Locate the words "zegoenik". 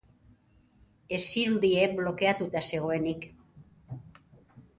2.71-3.29